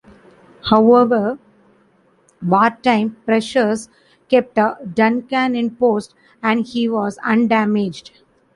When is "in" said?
5.55-5.75